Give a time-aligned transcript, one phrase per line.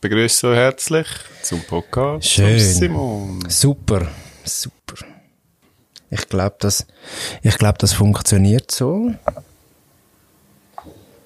[0.00, 1.06] begrüße euch herzlich
[1.42, 2.28] zum Podcast.
[2.28, 2.58] Schön.
[2.58, 3.44] Simon.
[3.48, 4.06] Super,
[4.44, 4.94] super.
[6.10, 6.86] Ich glaube, das,
[7.42, 9.12] ich glaube, das funktioniert so.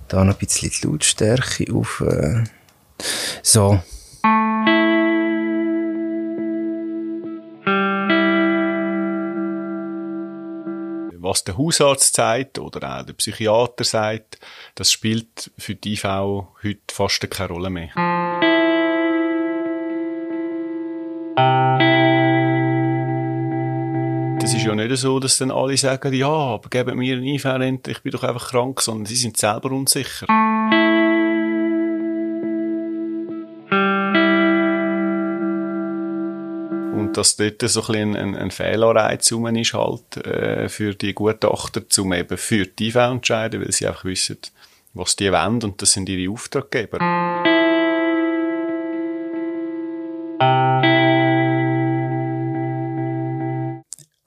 [0.08, 2.00] Da noch ein bisschen die Lautstärke auf.
[2.00, 2.44] Äh.
[3.42, 3.80] So.
[11.24, 14.38] Was der Hausarzt sagt oder auch der Psychiater sagt,
[14.74, 18.21] das spielt für die IV heute fast keine Rolle mehr.
[24.44, 27.44] Es ist ja nicht so, dass dann alle sagen, ja, aber geben mir einen IV
[27.44, 30.26] endlich, ich bin doch einfach krank, sondern sie sind selber unsicher.
[36.92, 42.12] Und dass dort so ein, ein, ein Fehlanreiz ist halt, äh, für die Gutachter, zum
[42.12, 44.38] eben für die IV entscheiden, weil sie einfach wissen,
[44.92, 46.98] was die wollen und das sind ihre Auftraggeber.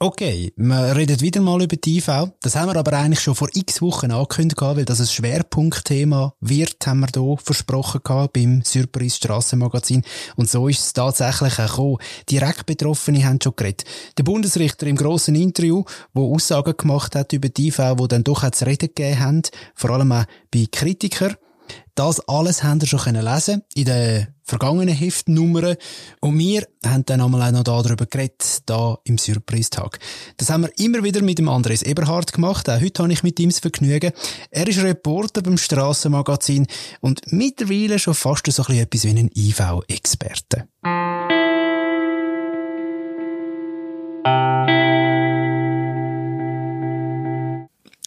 [0.08, 2.28] Okay, wir reden wieder mal über die IV.
[2.40, 6.86] Das haben wir aber eigentlich schon vor x Wochen angekündigt, weil das ein Schwerpunktthema wird,
[6.86, 10.04] haben wir hier versprochen beim Surprise Strassenmagazin.
[10.36, 11.98] Und so ist es tatsächlich auch gekommen.
[12.30, 13.86] Direkt Betroffene haben schon geredet.
[14.20, 18.44] Der Bundesrichter im grossen Interview, wo Aussagen gemacht hat über die IV, wo dann doch
[18.44, 19.42] auch zu reden gegeben haben,
[19.74, 21.36] vor allem auch bei Kritikern.
[21.96, 25.76] Das alles haben wir schon lesen in den vergangenen Heftnummern.
[26.22, 30.00] Und wir haben dann einmal auch noch darüber geredet, da im Surprise-Tag.
[30.38, 32.70] Das haben wir immer wieder mit dem Andres Eberhard gemacht.
[32.70, 34.12] Auch heute habe ich mit ihm das Vergnügen.
[34.52, 36.68] Er ist Reporter beim Strassenmagazin
[37.02, 40.68] und mittlerweile schon fast so ein etwas wie ein IV-Experte.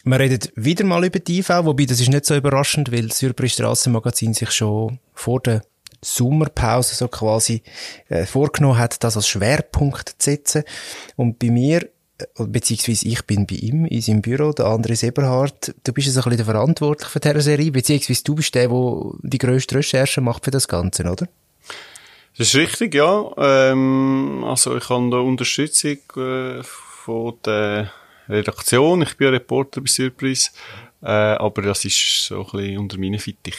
[0.09, 3.19] Wir reden wieder mal über die IV, wobei das ist nicht so überraschend, weil das
[3.19, 5.61] Surprise Strassenmagazin sich schon vor der
[6.01, 7.61] Sommerpause so quasi
[8.07, 10.63] äh, vorgenommen hat, das als Schwerpunkt zu setzen.
[11.15, 11.83] Und bei mir,
[12.17, 16.21] äh, beziehungsweise ich bin bei ihm in seinem Büro, der Andres Eberhard, du bist also
[16.21, 20.21] ein bisschen der Verantwortliche für diese Serie, beziehungsweise du bist der, der die grösste Recherche
[20.21, 21.27] macht für das Ganze, oder?
[22.35, 23.31] Das ist richtig, ja.
[23.37, 27.91] Ähm, also ich habe da Unterstützung äh, von der
[28.29, 29.01] Redaktion.
[29.01, 30.51] Ich bin Reporter bei Surprise.
[31.01, 33.55] Äh, aber das ist so ein bisschen unter meinen Fittich.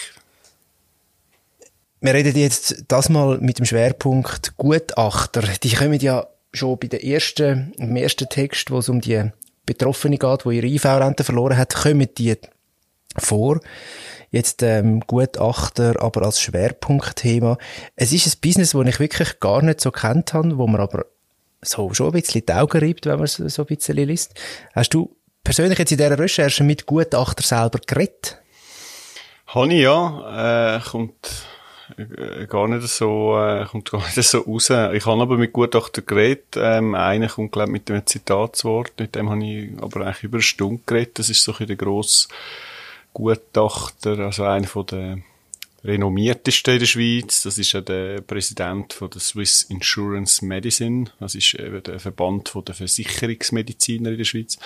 [2.01, 5.43] Wir reden jetzt das mal mit dem Schwerpunkt Gutachter.
[5.63, 9.31] Die kommen ja schon bei der ersten, im ersten Text, wo es um die
[9.67, 12.37] Betroffene geht, die ihre IV-Rente verloren hat, kommen die
[13.17, 13.61] vor.
[14.31, 17.59] Jetzt ähm, Gutachter, aber als Schwerpunktthema.
[17.97, 21.05] Es ist ein Business, das ich wirklich gar nicht so kennt habe, wo man aber
[21.63, 24.35] so schon ein bisschen die Augen reibt, wenn man es so ein bisschen liest.
[24.75, 28.41] Hast du persönlich jetzt in dieser Recherche mit Gutachter selber geredet?
[29.47, 30.77] Habe ich ja.
[30.77, 31.47] Äh, kommt
[31.97, 34.71] äh, gar nicht so, äh, kommt gar nicht so raus.
[34.71, 36.57] Ich habe aber mit Gutachter geredet.
[36.57, 38.93] Ähm, einer kommt, glaube mit dem Zitat zu Wort.
[38.99, 41.19] Mit dem habe ich aber eigentlich über eine Stunde geredet.
[41.19, 42.29] Das ist so ein der grosse
[43.13, 45.25] Gutachter, also einer von den
[45.85, 47.43] renommierteste in der Schweiz.
[47.43, 51.11] Das ist ja der Präsident von der Swiss Insurance Medicine.
[51.19, 54.59] Das ist eben der Verband von der Versicherungsmediziner in der Schweiz.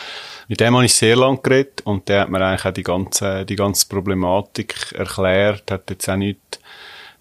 [0.49, 3.45] Mit dem habe ich sehr lange geredet und der hat mir eigentlich auch die ganze,
[3.45, 6.61] die ganze Problematik erklärt, hat jetzt auch nicht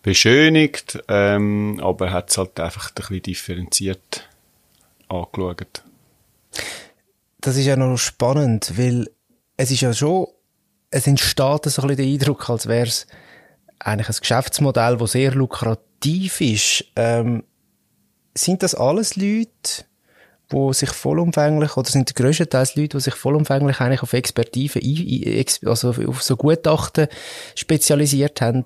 [0.02, 4.28] beschönigt, ähm, aber hat es halt einfach ein bisschen differenziert
[5.08, 5.84] angeschaut.
[7.40, 9.10] Das ist ja noch spannend, weil
[9.58, 10.28] es ist ja schon,
[10.90, 13.08] es entsteht so ein bisschen der Eindruck, als wäre es
[13.84, 16.86] eigentlich ein Geschäftsmodell, das sehr lukrativ ist.
[16.96, 17.44] Ähm,
[18.34, 19.86] sind das alles Leute,
[20.52, 24.80] die sich vollumfänglich, oder sind Teil Leute, die sich vollumfänglich eigentlich auf Expertise,
[25.66, 27.08] also auf so Gutachten
[27.56, 28.66] spezialisiert haben?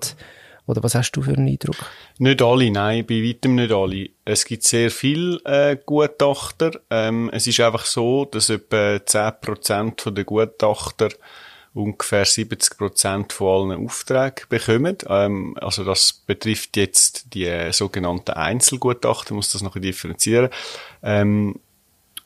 [0.66, 1.76] Oder was hast du für einen Eindruck?
[2.18, 4.10] Nicht alle, nein, bei weitem nicht alle.
[4.26, 6.72] Es gibt sehr viele äh, Gutachter.
[6.90, 11.08] Ähm, es ist einfach so, dass etwa 10% der Gutachter
[11.78, 14.98] ungefähr 70 Prozent von allen Aufträgen bekommen.
[15.08, 20.50] Ähm, also das betrifft jetzt die sogenannten Einzelgutachten, muss das noch differenzieren.
[21.02, 21.60] Ähm,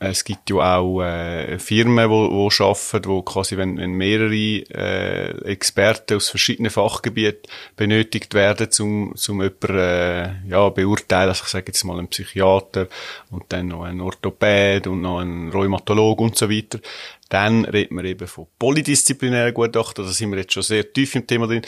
[0.04, 5.30] es gibt ja auch äh, Firmen, wo, wo arbeiten, wo quasi, wenn, wenn mehrere äh,
[5.44, 11.28] Experten aus verschiedenen Fachgebieten benötigt werden, zum zum jemanden äh, ja beurteilen.
[11.28, 12.88] Also ich sage jetzt mal einen Psychiater
[13.30, 16.80] und dann noch einen Orthopäd und noch einen Rheumatolog und so weiter.
[17.32, 20.04] Dann reden wir eben von polydisziplinären Gutachten.
[20.04, 21.62] Da sind wir jetzt schon sehr tief im Thema drin.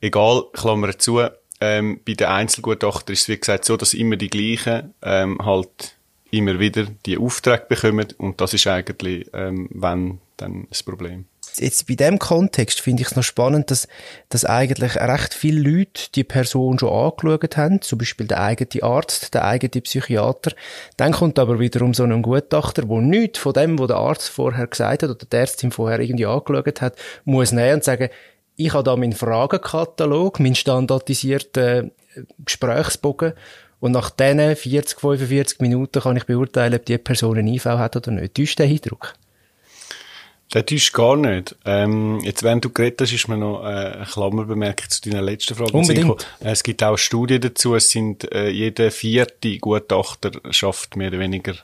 [0.00, 1.20] Egal, Klammer zu.
[1.60, 5.96] Ähm, bei den Einzelgutachten ist es wie gesagt so, dass immer die gleichen ähm, halt
[6.32, 11.26] immer wieder die Aufträge bekommen und das ist eigentlich, ähm, wenn, dann das Problem.
[11.56, 13.86] Jetzt bei dem Kontext finde ich es noch spannend, dass,
[14.28, 19.34] dass eigentlich recht viele Leute die Person schon angeschaut haben, zum Beispiel der eigene Arzt,
[19.34, 20.52] der eigene Psychiater.
[20.96, 24.66] Dann kommt aber wiederum so ein Gutachter, wo nichts von dem, was der Arzt vorher
[24.66, 28.08] gesagt hat oder die Ärztin vorher irgendwie angeschaut hat, muss nehmen und sagen,
[28.56, 33.32] ich habe da meinen Fragenkatalog, meinen standardisierten äh, Gesprächsbogen
[33.80, 37.96] und nach diesen 40, 45 Minuten kann ich beurteilen, ob die Person einen IV hat
[37.96, 38.34] oder nicht.
[38.34, 39.14] Täuscht der Eindruck?
[40.54, 41.56] Der täuscht gar nicht.
[41.64, 45.56] Ähm, jetzt, während du geredet hast, ist mir noch äh, eine Klammerbemerkung zu deiner letzten
[45.56, 45.72] Frage.
[45.72, 46.26] Unbedingt.
[46.38, 47.74] Es gibt auch Studien dazu.
[47.74, 51.54] Es sind, äh, jede vierte Gutachter schafft mehr oder weniger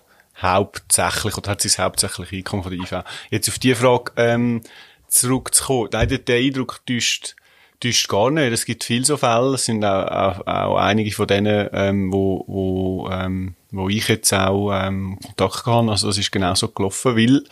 [0.43, 3.05] hauptsächlich oder hat sein hauptsächlich Einkommen von der IV.
[3.31, 4.63] Jetzt auf die Frage ähm,
[5.07, 5.91] zurückzukommen.
[5.93, 7.37] Nein, der, der Eindruck täuscht
[7.79, 8.53] täuscht gar nicht.
[8.53, 9.55] Es gibt viele so Fälle.
[9.55, 14.33] Es sind auch, auch, auch einige von denen, ähm, wo, wo, ähm, wo ich jetzt
[14.33, 15.91] auch ähm, Kontakt habe.
[15.91, 17.45] Also das ist genau so gelaufen, weil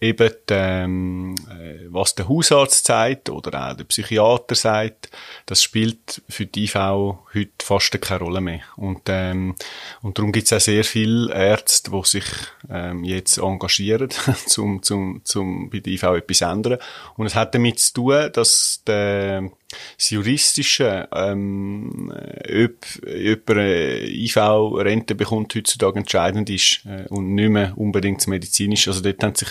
[0.00, 5.10] eben ähm, äh, was der Hausarzt sagt oder auch der Psychiater sagt,
[5.46, 8.60] das spielt für die IV heute fast keine Rolle mehr.
[8.76, 9.54] Und, ähm,
[10.02, 12.24] und darum gibt es auch sehr viele Ärzte, die sich
[12.70, 14.10] ähm, jetzt engagieren,
[14.46, 16.78] zum, zum, zum bei der IV etwas ändern.
[17.16, 19.50] Und es hat damit zu tun, dass der,
[19.96, 27.72] das Juristische, ähm, ob, ob eine IV-Rente bekommt, heutzutage entscheidend ist äh, und nicht mehr
[27.76, 28.90] unbedingt das Medizinische.
[28.90, 29.48] Also dort haben sich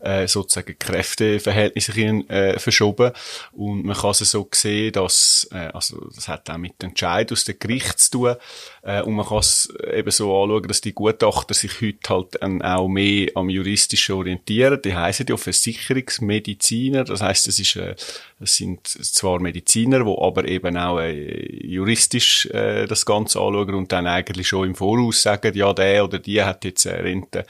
[0.00, 1.92] äh, sozusagen Kräfteverhältnisse
[2.28, 3.12] äh, verschoben.
[3.52, 7.30] Und man kann es so sehen, dass äh, also das hat auch mit dem Entscheid
[7.32, 8.36] aus dem Gericht zu tun.
[8.82, 12.62] Äh, und man kann es eben so anschauen, dass die Gutachter sich heute halt ähm,
[12.62, 14.80] auch mehr am Juristischen orientieren.
[14.82, 17.94] Die heißen ja Versicherungsmediziner, das heißt, es ist äh,
[18.38, 23.92] es sind zwar Mediziner, die aber eben auch äh, juristisch äh, das Ganze anschauen und
[23.92, 27.46] dann eigentlich schon im Voraus sagen, ja, der oder die hat jetzt eine Rente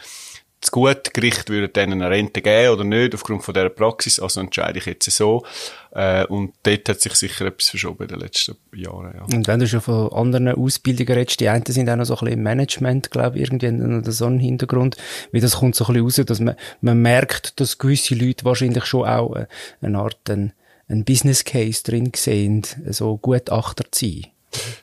[0.60, 4.40] das gute Gericht würde denen eine Rente geben oder nicht, aufgrund von dieser Praxis, also
[4.40, 5.44] entscheide ich jetzt so.
[5.92, 9.24] Äh, und dort hat sich sicher etwas verschoben in den letzten Jahren, ja.
[9.24, 12.20] Und wenn du schon von anderen Ausbildungen redest, die einen sind auch noch so ein
[12.20, 14.96] bisschen im Management, glaube ich, irgendwie noch so einen Hintergrund,
[15.30, 18.86] wie das kommt so ein bisschen raus, dass man, man merkt, dass gewisse Leute wahrscheinlich
[18.86, 19.46] schon auch äh,
[19.82, 20.52] eine Art, ein,
[20.88, 24.26] ein Business Case drin sehen, so Gutachter zu sein.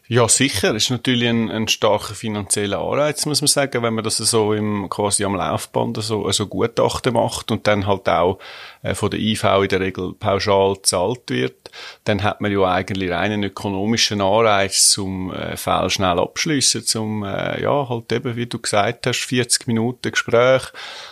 [0.07, 0.75] Ja, sicher.
[0.75, 4.89] Ist natürlich ein, ein starker finanzieller Anreiz, muss man sagen, wenn man das so im,
[4.89, 8.37] quasi am Laufband so, so Gutachten macht und dann halt auch
[8.83, 11.71] äh, von der IV in der Regel pauschal gezahlt wird,
[12.03, 17.61] dann hat man ja eigentlich einen ökonomischen Anreiz zum äh, Fall schnell abschliessen, zum, äh,
[17.61, 20.63] ja, halt eben, wie du gesagt hast, 40 Minuten Gespräch,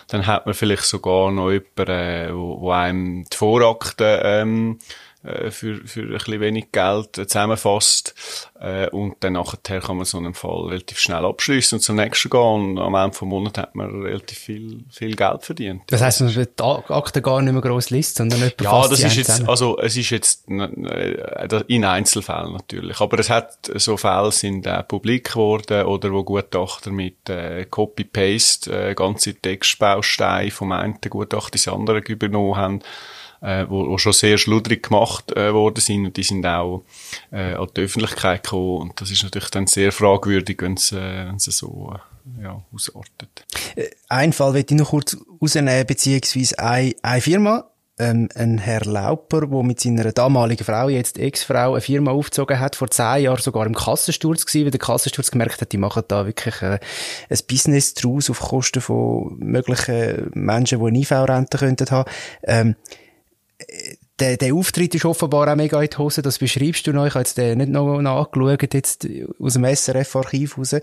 [0.08, 4.78] dann hat man vielleicht sogar noch jemanden, äh, wo, wo einem die Vorakte, ähm,
[5.24, 8.14] äh, für, für ein bisschen wenig Geld zusammenfasst.
[8.60, 12.28] Äh, und dann nachher kann man so einen Fall relativ schnell abschließen und zum nächsten
[12.28, 12.40] gehen.
[12.40, 15.82] Und am Ende vom Monat hat man relativ viel, viel Geld verdient.
[15.86, 19.00] Das heisst, man wird die Akte gar nicht mehr gross liest, sondern jemand Ja, das
[19.00, 19.48] ist jetzt, zusammen.
[19.48, 23.00] also, es ist jetzt äh, in Einzelfällen natürlich.
[23.00, 28.90] Aber es hat, so Fälle sind auch publik geworden oder wo Gutachter mit äh, Copy-Paste
[28.90, 32.82] äh, ganze Textbausteine vom einen Gutachter ins andere übernommen haben
[33.42, 36.84] äh, wo, wo schon sehr schludrig gemacht äh, worden sind und die sind auch
[37.30, 41.30] äh, an die Öffentlichkeit gekommen und das ist natürlich dann sehr fragwürdig, wenn es äh,
[41.36, 43.44] so äh, ja, ausartet.
[43.76, 47.68] Äh, ein Fall möchte ich noch kurz rausnehmen, beziehungsweise eine, eine Firma,
[47.98, 52.76] ähm, ein Herr Lauper, der mit seiner damaligen Frau, jetzt Ex-Frau, eine Firma aufgezogen hat,
[52.76, 56.26] vor zehn Jahren sogar im Kassensturz gewesen, weil der Kassensturz gemerkt hat, die machen da
[56.26, 56.78] wirklich äh,
[57.28, 62.10] ein Business draus auf Kosten von möglichen Menschen, die eine IV-Rente könnten haben.
[62.44, 62.76] Ähm,
[64.18, 66.22] der, der Auftritt ist offenbar auch mega in die Hose.
[66.22, 67.06] Das beschreibst du noch.
[67.06, 69.06] Ich habe jetzt den nicht noch nachgeschaut, jetzt
[69.40, 70.76] aus dem SRF-Archiv raus.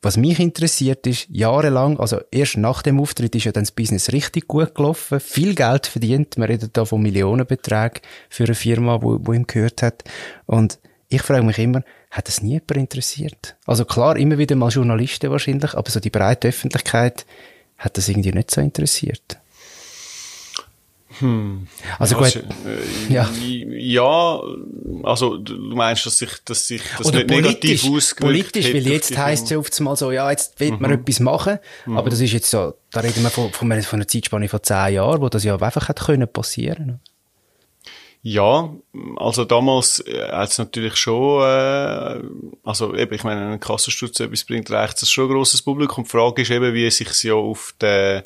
[0.00, 4.12] Was mich interessiert ist, jahrelang, also erst nach dem Auftritt ist ja dann das Business
[4.12, 5.18] richtig gut gelaufen.
[5.18, 6.38] Viel Geld verdient.
[6.38, 10.04] Man redet da von Millionenbeträgen für eine Firma, wo, wo ihm gehört hat.
[10.46, 13.56] Und ich frage mich immer, hat das nie jemand interessiert?
[13.66, 17.26] Also klar, immer wieder mal Journalisten wahrscheinlich, aber so die breite Öffentlichkeit
[17.76, 19.38] hat das irgendwie nicht so interessiert.
[21.18, 21.66] Hm.
[21.98, 22.36] Also gut.
[22.36, 23.28] Äh, ja.
[23.32, 24.40] ja,
[25.02, 29.44] also du meinst, dass sich, dass sich das Oder negativ ausgewirkt Politisch, weil jetzt heisst
[29.44, 30.80] es ja oft mal so, ja, jetzt will mhm.
[30.80, 31.96] man etwas machen, mhm.
[31.96, 34.94] aber das ist jetzt so, da reden wir von, von, von einer Zeitspanne von zehn
[34.94, 37.00] Jahren, wo das ja einfach hat können passieren.
[38.26, 38.74] Ja,
[39.16, 42.22] also damals äh, hat es natürlich schon, äh,
[42.62, 46.04] also eben, ich meine, ein Kassensturz etwas bringt, reicht das schon ein grosses Publikum.
[46.04, 48.22] Die Frage ist eben, wie sich ja auf den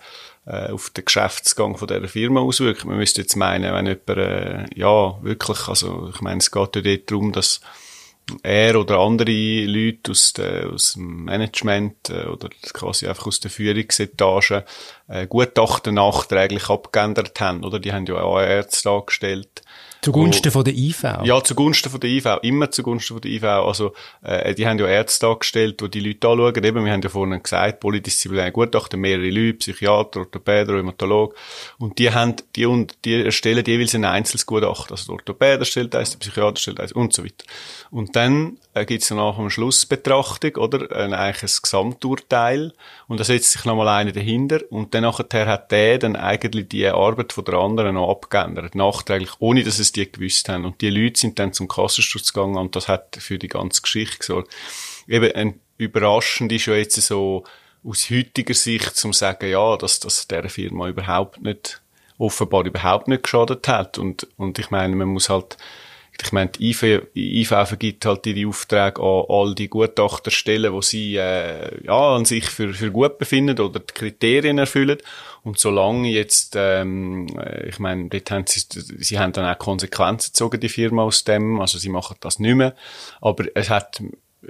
[0.49, 2.85] äh, auf den Geschäftsgang von dieser Firma auswirkt.
[2.85, 6.83] Man müsste jetzt meinen, wenn jemand, äh, ja, wirklich, also ich meine, es geht ja
[6.83, 7.61] dort darum, dass
[8.43, 13.51] er oder andere Leute aus, der, aus dem Management äh, oder quasi einfach aus der
[13.51, 14.65] Führungsetage
[15.09, 17.79] äh, Gutachten nachträglich abgeändert haben, oder?
[17.79, 19.63] Die haben ja auch Ärzte angestellt,
[20.01, 21.03] Zugunsten von der IV?
[21.25, 22.27] Ja, zugunsten von der IV.
[22.43, 23.45] Immer zugunsten von der IV.
[23.45, 26.65] Also, äh, die haben ja Ärzte angestellt, die die Leute anschauen.
[26.65, 31.35] Eben, wir haben ja vorhin gesagt, polydisziplinäre Gutachten, mehrere Leute, Psychiater, Orthopäder, Rheumatolog.
[31.79, 34.93] Und die haben, die, und, die erstellen jeweils ein einzelnes Gutachten.
[34.93, 37.45] Also, der Orthopäder stellt eins, der Psychiater stellt eins und so weiter.
[37.91, 40.95] Und dann äh, gibt's dann nach am Schlussbetrachtung, oder?
[40.95, 42.73] Ein, eigentlich ein Gesamturteil.
[43.09, 44.61] Und da setzt sich nochmal einer dahinter.
[44.71, 48.75] Und dann nachher hat der dann eigentlich die Arbeit von der anderen noch abgeändert.
[48.75, 50.65] Nachträglich, ohne dass es die gewusst haben.
[50.65, 54.19] Und die Leute sind dann zum Kassensturz gegangen und das hat für die ganze Geschichte
[54.19, 54.55] gesorgt.
[55.07, 57.45] Eben, ein überraschend ist ja jetzt so,
[57.85, 61.81] aus heutiger Sicht zum sagen, ja, dass das der Firma überhaupt nicht,
[62.19, 63.99] offenbar überhaupt nicht geschadet hat.
[63.99, 65.57] Und, und ich meine, man muss halt,
[66.21, 71.17] ich meine, die IV, IV vergibt halt ihre Aufträge an all die Gutachterstellen, die sie
[71.17, 74.99] äh, ja, an sich für, für gut befinden oder die Kriterien erfüllen.
[75.45, 80.33] Und solange jetzt, ähm, äh, ich meine, dort haben sie, sie haben dann auch Konsequenzen
[80.33, 82.75] gezogen, die Firma aus dem, also sie machen das nicht mehr.
[83.21, 84.03] Aber es hat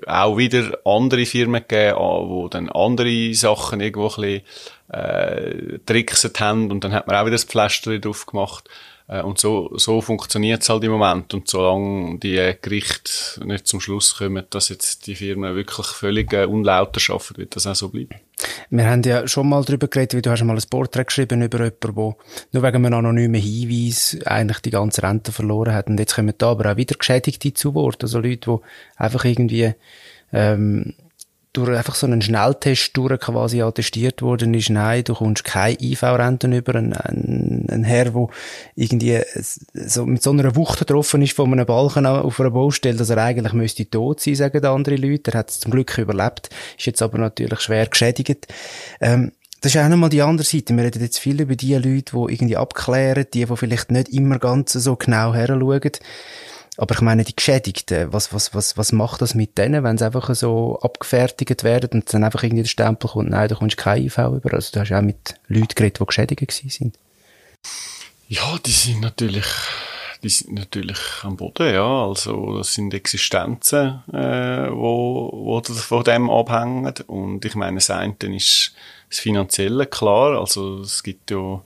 [0.06, 4.42] auch wieder andere Firmen gegeben, ah, die dann andere Sachen irgendwo ein bisschen,
[4.92, 8.68] äh, trickset haben und dann hat man auch wieder das Pflaster drauf gemacht.
[9.08, 11.32] Äh, und so, so funktioniert es halt im Moment.
[11.34, 16.44] Und solange die Gerichte nicht zum Schluss kommen, dass jetzt die Firmen wirklich völlig äh,
[16.44, 18.16] unlauter arbeiten, wird das auch so bleiben.
[18.70, 21.58] Wir haben ja schon mal darüber geredet, wie du hast mal ein Porträt geschrieben über
[21.58, 21.92] jemanden, der
[22.52, 25.88] nur wegen einem anonymen Hinweis eigentlich die ganze Rente verloren hat.
[25.88, 28.02] Und jetzt kommen da aber auch wieder Geschädigte zu Wort.
[28.02, 29.74] Also Leute, die einfach irgendwie
[30.32, 30.94] ähm,
[31.52, 36.52] durch einfach so einen Schnelltest durch quasi attestiert worden ist, nein, du kommst keine IV-Renten
[36.52, 38.28] über, ein, ein, ein Herr, der
[38.74, 39.20] irgendwie
[39.74, 43.18] so mit so einer Wucht getroffen ist von einem Balken auf einer Baustelle, dass er
[43.18, 45.32] eigentlich müsste tot sein, sagen andere Leute.
[45.32, 48.46] Er hat es zum Glück überlebt, ist jetzt aber natürlich schwer geschädigt.
[49.00, 50.76] Ähm, das ist auch nochmal die andere Seite.
[50.76, 54.38] Wir reden jetzt viel über die Leute, die irgendwie abklären, die, die vielleicht nicht immer
[54.38, 55.92] ganz so genau heranschauen.
[56.78, 60.06] Aber ich meine, die Geschädigten, was, was, was, was macht das mit denen, wenn sie
[60.06, 64.04] einfach so abgefertigt werden und dann einfach irgendwie der Stempel kommt, nein, da kommst kein
[64.04, 64.54] IV über.
[64.54, 66.96] Also du hast auch mit Leuten geredet, die geschädigt sind.
[68.28, 69.46] Ja, die sind natürlich,
[70.22, 72.04] die sind natürlich am Boden, ja.
[72.04, 76.94] Also, das sind Existenzen, äh, wo, wo von dem abhängen.
[77.08, 78.72] Und ich meine, das eine ist
[79.08, 80.38] das Finanzielle, klar.
[80.38, 81.62] Also, es gibt ja,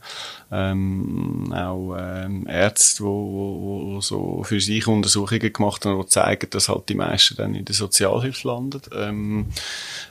[0.53, 6.89] ähm, auch ähm, Ärzte, wo so für sich Untersuchungen gemacht haben, die zeigen, dass halt
[6.91, 9.47] die meisten dann in der Sozialhilfe landen, ähm,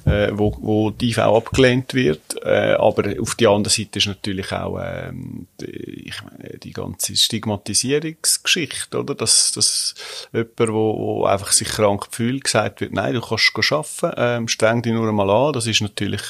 [0.06, 2.44] äh, wo, wo die IV abgelehnt wird.
[2.44, 7.16] Äh, aber auf die andere Seite ist natürlich auch ähm, die, ich meine, die ganze
[7.16, 9.14] Stigmatisierungsgeschichte, oder?
[9.14, 9.94] Dass, dass
[10.34, 14.82] jemand, wo, wo einfach sich krank fühlt, gesagt wird, nein, du kannst arbeiten, ähm, streng
[14.82, 15.54] dich nur einmal an.
[15.54, 16.22] Das ist natürlich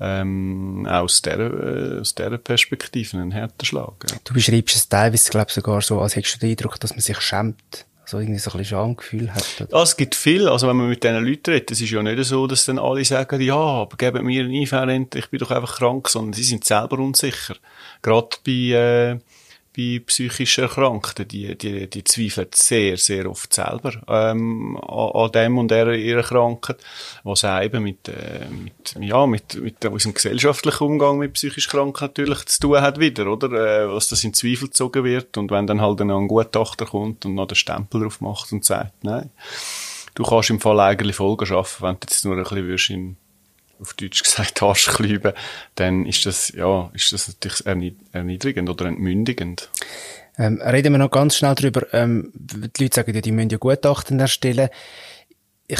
[0.00, 3.92] ähm, aus dieser, äh, aus dieser Perspektive ein härter Schlag.
[4.10, 4.16] Ja.
[4.24, 7.20] Du beschreibst es teilweise, glaube sogar so, als hättest du den Eindruck, dass man sich
[7.20, 7.86] schämt.
[8.02, 9.68] Also irgendwie so ein bisschen Schamgefühl hat.
[9.70, 10.48] Ja, es gibt viel.
[10.48, 13.04] Also wenn man mit diesen Leuten redet, es ist ja nicht so, dass dann alle
[13.04, 16.64] sagen, ja, aber geben mir eine IV-Rente, ich bin doch einfach krank, sondern sie sind
[16.64, 17.54] selber unsicher.
[18.02, 19.18] Gerade bei, äh,
[19.76, 25.58] bei psychisch Erkrankten, die, die, die zweifeln sehr, sehr oft selber ähm, an, an dem
[25.58, 26.78] und der ihrer Krankheit,
[27.22, 32.04] was auch eben mit, äh, mit, ja, mit, mit unserem gesellschaftlichen Umgang mit psychisch Kranken
[32.04, 33.52] natürlich zu tun hat wieder, oder?
[33.52, 37.34] Äh, was das in Zweifel gezogen wird und wenn dann halt ein Gutachter kommt und
[37.34, 39.30] noch den Stempel drauf macht und sagt, nein,
[40.14, 43.16] du kannst im Fall eigentlich Folgen schaffen, wenn du jetzt nur ein bisschen in
[43.80, 45.32] auf Deutsch gesagt Arschklüben,
[45.74, 47.64] dann ist das, ja, ist das natürlich
[48.12, 49.68] erniedrigend oder entmündigend.
[50.38, 51.86] Ähm, reden wir noch ganz schnell drüber.
[51.92, 54.68] Ähm, die Leute sagen ja, die müssen ja Gutachten erstellen.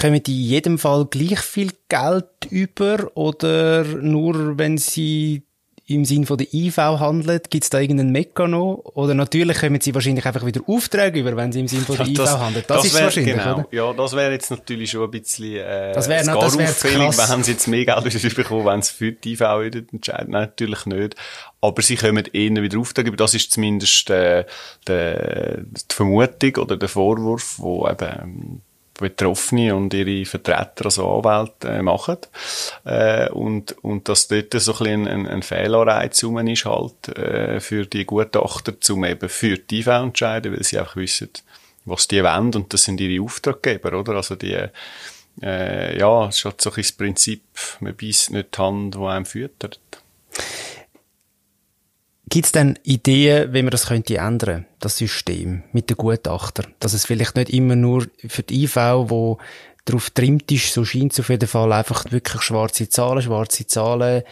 [0.01, 5.43] Kommen die in jedem Fall gleich viel Geld über oder nur wenn sie
[5.91, 7.51] im Sinn von der IV handelt?
[7.51, 8.81] Gibt es da irgendeinen Mekano?
[8.95, 12.07] Oder natürlich kommen sie wahrscheinlich einfach wieder Aufträge über, wenn sie im Sinn von der
[12.07, 12.65] das, IV handeln.
[12.67, 13.55] Das, das ist wär, wahrscheinlich, genau.
[13.55, 13.69] oder?
[13.73, 17.43] Ja, das wäre jetzt natürlich schon ein bisschen äh, das wäre das wär auffällig, wenn
[17.43, 20.31] sie jetzt mehr Geld bekommen, wenn sie für die IV entscheiden.
[20.31, 21.17] Nein, natürlich nicht.
[21.61, 24.45] Aber sie kommen eher wieder Aufträge Das ist zumindest äh,
[24.87, 28.63] die, die Vermutung oder der Vorwurf, wo eben
[29.01, 32.19] Betroffene und ihre Vertreter, also Anwälte, äh, machen.
[32.85, 37.87] Äh, und, und dass dort so ein ein, ein Fehlanreiz rum ist halt, äh, für
[37.87, 41.31] die Gutachter, um eben für die IV entscheiden, weil sie einfach wissen,
[41.85, 44.15] was die wollen und das sind ihre Auftraggeber, oder?
[44.15, 44.57] Also die,
[45.43, 47.43] äh, ja, es ist halt so ein das Prinzip,
[47.81, 49.81] man beißt nicht die Hand, die einem füttert.
[52.29, 54.67] Gibt es denn Ideen, wie man das könnte ändern?
[54.81, 56.65] Das System mit den Gutachter.
[56.81, 59.39] Dass es vielleicht nicht immer nur für die IV, wo
[59.85, 64.23] darauf trimmt ist, so scheint es auf jeden Fall einfach wirklich schwarze Zahlen, schwarze Zahlen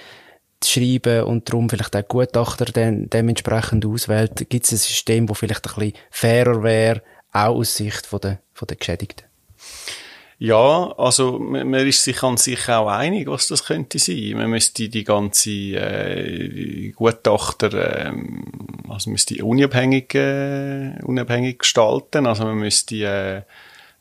[0.60, 4.48] zu schreiben und darum vielleicht auch Gutachter dann dementsprechend auswählt.
[4.48, 7.02] Gibt es ein System, das vielleicht ein bisschen fairer wäre,
[7.32, 9.27] auch aus Sicht von der, von der Geschädigten?
[10.40, 14.34] Ja, also man ist sich an sich auch einig, was das könnte sein.
[14.36, 18.12] Man müsste die ganze äh, Gutachter, äh,
[18.88, 22.26] also müsste unabhängig, äh, unabhängig gestalten.
[22.26, 23.42] Also man müsste äh,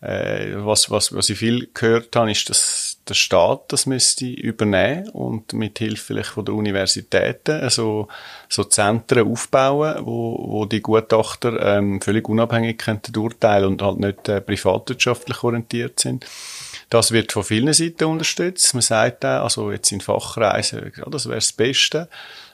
[0.02, 5.10] äh, was, was, was ich viel gehört habe, ist, dass der Staat das müsste übernehmen
[5.10, 8.08] und mit Hilfe vielleicht von der Universitäten also
[8.50, 14.30] so Zentren aufbauen, wo, wo die Gutachter ähm, völlig unabhängig könnten urteilen und halt nicht
[14.30, 16.26] äh, privatwirtschaftlich orientiert sind.
[16.90, 18.74] Das wird von vielen Seiten unterstützt.
[18.74, 22.08] Man sagt auch, also jetzt in Fachkreisen, ja, das wäre das Beste.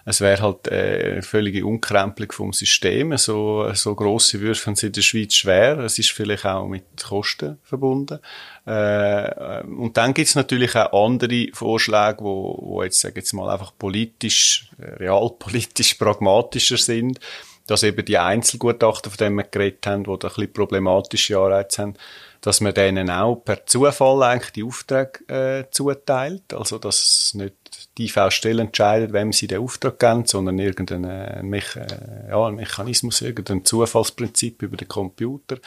[0.05, 3.15] Es wäre halt äh, völlige Umkrempelung vom System.
[3.17, 5.79] So, so grosse Würfe sind in der Schweiz schwer.
[5.79, 8.19] Es ist vielleicht auch mit Kosten verbunden.
[8.65, 13.72] Äh, und dann gibt's natürlich auch andere Vorschläge, wo, wo jetzt, sag jetzt mal, einfach
[13.77, 17.19] politisch, äh, realpolitisch pragmatischer sind
[17.65, 21.81] dass eben die Einzelgutachter, von denen wir geredet haben, die da ein bisschen problematische Anreize
[21.81, 21.93] haben,
[22.41, 26.53] dass man denen auch per Zufall eigentlich die Aufträge äh, zuteilt.
[26.53, 27.55] Also, dass nicht
[27.97, 32.55] die IV-Stelle entscheidet, wem sie den Auftrag geben, sondern irgendein äh, Mecha äh, ja, ein
[32.55, 35.57] Mechanismus, irgendein Zufallsprinzip über den Computer.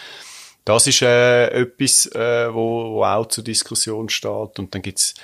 [0.64, 4.59] Das ist äh, etwas, äh, wo, wo auch zur Diskussion steht.
[4.59, 5.14] Und dann gibt's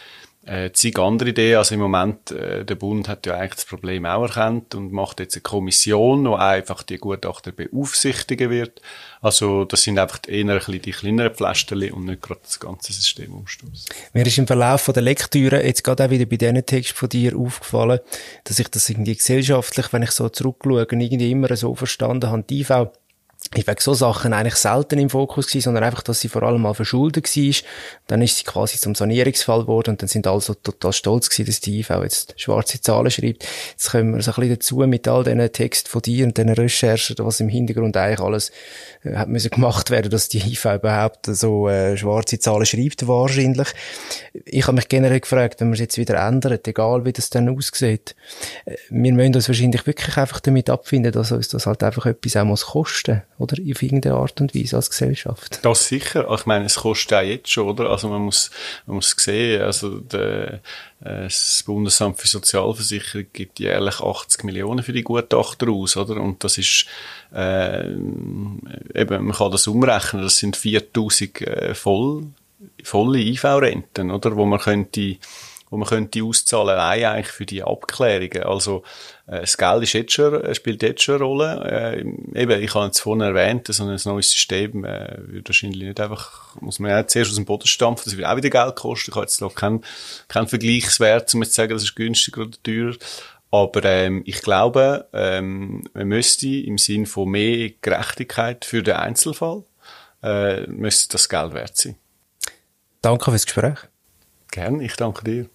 [0.44, 1.58] äh, zig andere Ideen.
[1.58, 5.20] Also im Moment, äh, der Bund hat ja eigentlich das Problem auch erkannt und macht
[5.20, 8.80] jetzt eine Kommission, die einfach die Gutachter beaufsichtigen wird.
[9.20, 12.92] Also das sind einfach eher ein bisschen die kleineren Pflasterli und nicht gerade das ganze
[12.92, 13.86] System umstoßen.
[14.12, 17.36] Mir ist im Verlauf der Lektüre jetzt gerade auch wieder bei diesen Texten von dir
[17.36, 18.00] aufgefallen,
[18.44, 22.62] dass ich das irgendwie gesellschaftlich, wenn ich so zurückschaue, irgendwie immer so verstanden habe, die
[22.62, 22.88] IV
[23.54, 26.62] ich wegen so Sachen eigentlich selten im Fokus gewesen, sondern einfach, dass sie vor allem
[26.62, 27.54] mal verschuldet war.
[28.06, 31.46] Dann ist sie quasi zum Sanierungsfall geworden und dann sind alle so total stolz gewesen,
[31.46, 33.46] dass die IV jetzt schwarze Zahlen schreibt.
[33.72, 36.50] Jetzt kommen wir so ein bisschen dazu mit all diesen Texten von dir und diesen
[36.50, 38.52] Recherchen, was im Hintergrund eigentlich alles
[39.04, 43.68] äh, hat müssen gemacht werden, dass die IV überhaupt so äh, schwarze Zahlen schreibt, wahrscheinlich.
[44.44, 47.48] Ich habe mich generell gefragt, wenn man es jetzt wieder ändert, egal wie das dann
[47.50, 48.14] aussieht,
[48.64, 52.36] äh, wir müssen uns wahrscheinlich wirklich einfach damit abfinden, dass uns das halt einfach etwas
[52.36, 55.60] auch muss kosten oder auf irgendeine Art und Weise als Gesellschaft.
[55.62, 56.30] Das sicher.
[56.32, 57.90] Ich meine, es kostet auch jetzt schon, oder?
[57.90, 58.50] Also man muss,
[58.86, 60.60] man muss sehen, also der,
[61.00, 66.20] äh, das Bundesamt für Sozialversicherung gibt jährlich 80 Millionen für die Gutachter aus, oder?
[66.20, 66.86] Und das ist,
[67.34, 72.26] äh, eben, man kann das umrechnen, das sind 4000 äh, voll,
[72.84, 74.36] volle IV-Renten, oder?
[74.36, 75.16] Wo man könnte,
[75.72, 78.42] wo man könnte auszahlen, allein eigentlich für die Abklärungen.
[78.42, 78.82] Also,
[79.26, 81.94] äh, das Geld ist jetzt schon, äh, spielt jetzt schon eine Rolle.
[82.36, 85.98] Äh, eben, ich habe es vorhin erwähnt, so ein neues System äh, würde wahrscheinlich nicht
[85.98, 89.12] einfach, muss man ja zuerst aus dem Boden stampfen, das wird auch wieder Geld kosten.
[89.12, 89.82] Ich habe jetzt noch keinen
[90.28, 92.96] kein Vergleichswert, um jetzt zu sagen, das ist günstiger oder teurer.
[93.50, 99.62] Aber ähm, ich glaube, ähm, man müsste im Sinn von mehr Gerechtigkeit für den Einzelfall,
[100.22, 101.96] äh, müsste das Geld wert sein.
[103.00, 103.78] Danke fürs Gespräch.
[104.50, 105.48] Gern, ich danke dir.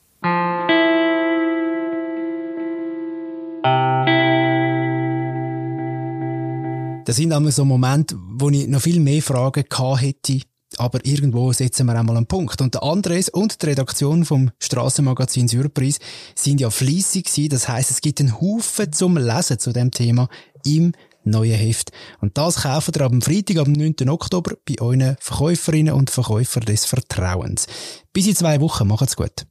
[7.08, 10.42] Das sind einmal so Momente, wo ich noch viel mehr Fragen gehabt hätte,
[10.76, 12.60] aber irgendwo setzen wir einmal einen Punkt.
[12.60, 16.00] Und der Andres und die Redaktion vom Strassenmagazin Surprise
[16.36, 17.48] sind ja fließig gewesen.
[17.48, 20.28] Das heißt, es gibt einen Haufen zum Lesen zu dem Thema
[20.66, 20.92] im
[21.24, 21.94] neuen Heft.
[22.20, 24.10] Und das kaufen ihr am Freitag, am 9.
[24.10, 27.68] Oktober bei euren Verkäuferinnen und Verkäufern des Vertrauens.
[28.12, 28.86] Bis in zwei Wochen.
[28.86, 29.48] Macht's gut.